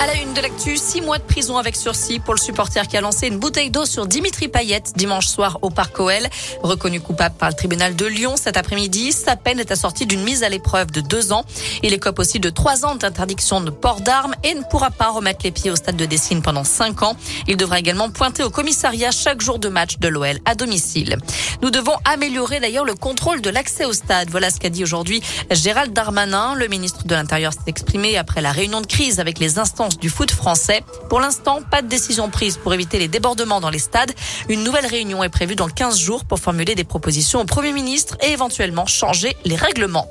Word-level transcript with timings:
À 0.00 0.06
la 0.06 0.14
une 0.16 0.34
de 0.34 0.40
l'actu, 0.40 0.76
six 0.76 1.00
mois 1.00 1.18
de 1.18 1.22
prison 1.22 1.56
avec 1.56 1.76
sursis 1.76 2.18
pour 2.18 2.34
le 2.34 2.40
supporter 2.40 2.88
qui 2.88 2.96
a 2.96 3.00
lancé 3.00 3.28
une 3.28 3.38
bouteille 3.38 3.70
d'eau 3.70 3.86
sur 3.86 4.06
Dimitri 4.06 4.48
Payet 4.48 4.82
dimanche 4.96 5.28
soir 5.28 5.60
au 5.62 5.70
Parc 5.70 6.00
OL. 6.00 6.28
Reconnu 6.62 7.00
coupable 7.00 7.36
par 7.36 7.48
le 7.48 7.54
tribunal 7.54 7.94
de 7.94 8.04
Lyon 8.04 8.34
cet 8.36 8.56
après-midi, 8.56 9.12
sa 9.12 9.36
peine 9.36 9.60
est 9.60 9.70
assortie 9.70 10.04
d'une 10.04 10.24
mise 10.24 10.42
à 10.42 10.48
l'épreuve 10.48 10.90
de 10.90 11.00
deux 11.00 11.32
ans. 11.32 11.44
Il 11.84 11.92
écope 11.92 12.18
aussi 12.18 12.40
de 12.40 12.50
trois 12.50 12.84
ans 12.84 12.96
d'interdiction 12.96 13.60
de 13.60 13.70
port 13.70 14.00
d'armes 14.00 14.34
et 14.42 14.54
ne 14.54 14.62
pourra 14.62 14.90
pas 14.90 15.10
remettre 15.10 15.40
les 15.44 15.52
pieds 15.52 15.70
au 15.70 15.76
stade 15.76 15.96
de 15.96 16.06
Dessine 16.06 16.42
pendant 16.42 16.64
cinq 16.64 17.02
ans. 17.02 17.16
Il 17.46 17.56
devra 17.56 17.78
également 17.78 18.10
pointer 18.10 18.42
au 18.42 18.50
commissariat 18.50 19.12
chaque 19.12 19.40
jour 19.40 19.60
de 19.60 19.68
match 19.68 19.98
de 19.98 20.08
l'OL 20.08 20.40
à 20.44 20.56
domicile. 20.56 21.18
Nous 21.62 21.70
devons 21.70 21.94
améliorer 22.04 22.58
d'ailleurs 22.58 22.84
le 22.84 22.94
contrôle 22.94 23.40
de 23.40 23.48
l'accès 23.50 23.84
au 23.84 23.92
stade. 23.92 24.28
Voilà 24.30 24.50
ce 24.50 24.58
qu'a 24.58 24.70
dit 24.70 24.82
aujourd'hui 24.82 25.22
Gérald 25.52 25.92
Darmanin. 25.92 26.56
Le 26.56 26.66
ministre 26.66 27.06
de 27.06 27.14
l'Intérieur 27.14 27.52
s'est 27.52 27.68
exprimé 27.68 28.18
après 28.18 28.42
la 28.42 28.50
réunion 28.50 28.80
de 28.80 28.86
crise 28.86 29.20
avec 29.20 29.38
les 29.38 29.58
instances 29.60 29.83
du 29.88 30.08
foot 30.08 30.30
français. 30.30 30.82
Pour 31.08 31.20
l'instant, 31.20 31.60
pas 31.70 31.82
de 31.82 31.88
décision 31.88 32.30
prise 32.30 32.56
pour 32.56 32.74
éviter 32.74 32.98
les 32.98 33.08
débordements 33.08 33.60
dans 33.60 33.70
les 33.70 33.78
stades. 33.78 34.12
Une 34.48 34.64
nouvelle 34.64 34.86
réunion 34.86 35.22
est 35.22 35.28
prévue 35.28 35.56
dans 35.56 35.68
15 35.68 35.98
jours 35.98 36.24
pour 36.24 36.38
formuler 36.38 36.74
des 36.74 36.84
propositions 36.84 37.40
au 37.40 37.44
Premier 37.44 37.72
ministre 37.72 38.16
et 38.22 38.32
éventuellement 38.32 38.86
changer 38.86 39.36
les 39.44 39.56
règlements. 39.56 40.08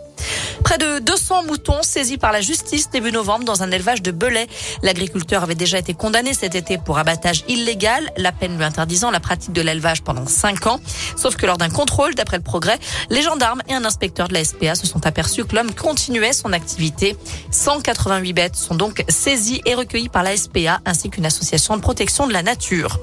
Près 0.63 0.77
de 0.77 0.99
200 0.99 1.43
moutons 1.43 1.83
saisis 1.83 2.17
par 2.17 2.31
la 2.31 2.41
justice 2.41 2.89
début 2.89 3.11
novembre 3.11 3.43
dans 3.43 3.63
un 3.63 3.71
élevage 3.71 4.01
de 4.01 4.11
Belay. 4.11 4.47
L'agriculteur 4.81 5.43
avait 5.43 5.55
déjà 5.55 5.77
été 5.77 5.93
condamné 5.93 6.33
cet 6.33 6.55
été 6.55 6.77
pour 6.77 6.97
abattage 6.97 7.43
illégal, 7.47 8.09
la 8.17 8.31
peine 8.31 8.57
lui 8.57 8.63
interdisant 8.63 9.11
la 9.11 9.19
pratique 9.19 9.51
de 9.51 9.61
l'élevage 9.61 10.03
pendant 10.03 10.25
5 10.25 10.67
ans. 10.67 10.79
Sauf 11.17 11.35
que 11.35 11.45
lors 11.45 11.57
d'un 11.57 11.69
contrôle, 11.69 12.15
d'après 12.15 12.37
le 12.37 12.43
progrès, 12.43 12.79
les 13.09 13.21
gendarmes 13.21 13.61
et 13.67 13.73
un 13.73 13.83
inspecteur 13.83 14.29
de 14.29 14.33
la 14.33 14.43
SPA 14.43 14.75
se 14.75 14.87
sont 14.87 15.05
aperçus 15.05 15.43
que 15.45 15.55
l'homme 15.55 15.73
continuait 15.73 16.33
son 16.33 16.53
activité. 16.53 17.17
188 17.51 18.33
bêtes 18.33 18.55
sont 18.55 18.75
donc 18.75 19.03
saisies 19.09 19.61
et 19.65 19.75
recueillies 19.75 20.09
par 20.09 20.23
la 20.23 20.35
SPA 20.37 20.79
ainsi 20.85 21.09
qu'une 21.09 21.25
association 21.25 21.75
de 21.75 21.81
protection 21.81 22.25
de 22.25 22.33
la 22.33 22.41
nature. 22.41 22.99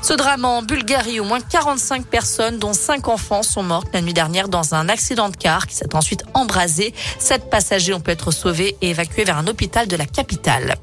Ce 0.00 0.14
drame 0.14 0.44
en 0.44 0.62
Bulgarie, 0.62 1.20
au 1.20 1.24
moins 1.24 1.40
45 1.40 2.06
personnes, 2.06 2.58
dont 2.58 2.72
5 2.72 3.08
enfants, 3.08 3.42
sont 3.42 3.62
mortes 3.62 3.88
la 3.92 4.00
nuit 4.00 4.14
dernière 4.14 4.48
dans 4.48 4.74
un 4.74 4.88
accident 4.88 5.28
de 5.28 5.36
car 5.36 5.66
qui 5.66 5.74
s'est 5.74 5.94
ensuite 5.94 6.24
embrasé. 6.34 6.94
Sept 7.18 7.50
passagers 7.50 7.94
ont 7.94 8.00
pu 8.00 8.12
être 8.12 8.30
sauvés 8.30 8.76
et 8.80 8.90
évacués 8.90 9.24
vers 9.24 9.38
un 9.38 9.46
hôpital 9.46 9.88
de 9.88 9.96
la 9.96 10.06
capitale. 10.06 10.76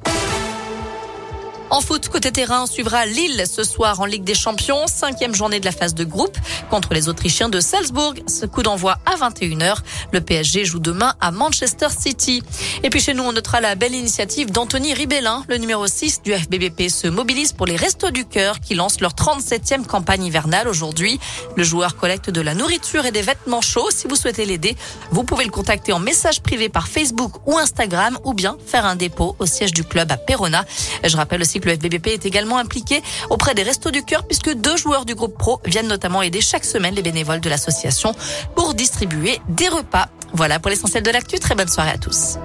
Foot, 1.95 2.09
côté 2.09 2.31
terrain, 2.31 2.63
on 2.63 2.65
suivra 2.65 3.05
Lille 3.05 3.45
ce 3.49 3.63
soir 3.63 4.01
en 4.01 4.05
Ligue 4.05 4.25
des 4.25 4.35
Champions, 4.35 4.85
cinquième 4.85 5.33
journée 5.33 5.61
de 5.61 5.65
la 5.65 5.71
phase 5.71 5.95
de 5.95 6.03
groupe 6.03 6.37
contre 6.69 6.93
les 6.93 7.07
Autrichiens 7.07 7.47
de 7.47 7.61
Salzbourg. 7.61 8.15
Ce 8.27 8.45
coup 8.45 8.63
d'envoi 8.63 8.97
à 9.05 9.15
21h. 9.15 9.77
Le 10.11 10.19
PSG 10.19 10.65
joue 10.65 10.79
demain 10.79 11.13
à 11.21 11.31
Manchester 11.31 11.87
City. 11.97 12.43
Et 12.83 12.89
puis 12.89 12.99
chez 12.99 13.13
nous, 13.13 13.23
on 13.23 13.31
notera 13.31 13.61
la 13.61 13.75
belle 13.75 13.93
initiative 13.93 14.51
d'Anthony 14.51 14.93
Ribellin, 14.93 15.45
le 15.47 15.55
numéro 15.55 15.87
6 15.87 16.21
du 16.21 16.33
FBBP, 16.33 16.89
se 16.89 17.07
mobilise 17.07 17.53
pour 17.53 17.65
les 17.65 17.77
Restos 17.77 18.11
du 18.11 18.25
Cœur 18.25 18.59
qui 18.59 18.75
lancent 18.75 18.99
leur 18.99 19.13
37e 19.13 19.85
campagne 19.85 20.25
hivernale 20.25 20.67
aujourd'hui. 20.67 21.17
Le 21.55 21.63
joueur 21.63 21.95
collecte 21.95 22.29
de 22.29 22.41
la 22.41 22.55
nourriture 22.55 23.05
et 23.05 23.11
des 23.11 23.21
vêtements 23.21 23.61
chauds. 23.61 23.89
Si 23.89 24.07
vous 24.09 24.17
souhaitez 24.17 24.45
l'aider, 24.45 24.75
vous 25.11 25.23
pouvez 25.23 25.45
le 25.45 25.51
contacter 25.51 25.93
en 25.93 25.99
message 25.99 26.41
privé 26.41 26.67
par 26.67 26.89
Facebook 26.89 27.35
ou 27.45 27.57
Instagram 27.57 28.19
ou 28.25 28.33
bien 28.33 28.57
faire 28.65 28.85
un 28.85 28.97
dépôt 28.97 29.37
au 29.39 29.45
siège 29.45 29.71
du 29.71 29.85
club 29.85 30.11
à 30.11 30.17
Perona. 30.17 30.65
Je 31.01 31.15
rappelle 31.15 31.41
aussi 31.41 31.61
que 31.61 31.69
le 31.69 31.75
FBBP 31.75 31.84
est 31.93 32.25
également 32.25 32.57
impliqué 32.57 33.01
auprès 33.29 33.53
des 33.53 33.63
Restos 33.63 33.91
du 33.91 34.03
Cœur 34.03 34.25
puisque 34.25 34.53
deux 34.53 34.77
joueurs 34.77 35.05
du 35.05 35.15
groupe 35.15 35.37
pro 35.37 35.59
viennent 35.65 35.87
notamment 35.87 36.21
aider 36.21 36.41
chaque 36.41 36.65
semaine 36.65 36.95
les 36.95 37.01
bénévoles 37.01 37.41
de 37.41 37.49
l'association 37.49 38.13
pour 38.55 38.73
distribuer 38.73 39.39
des 39.49 39.67
repas. 39.67 40.07
Voilà 40.33 40.59
pour 40.59 40.69
l'essentiel 40.69 41.03
de 41.03 41.11
l'actu. 41.11 41.39
Très 41.39 41.55
bonne 41.55 41.67
soirée 41.67 41.91
à 41.91 41.97
tous. 41.97 42.37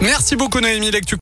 Merci 0.00 0.34
beaucoup 0.34 0.60
Noémie. 0.60 0.90
L'actu 0.90 1.16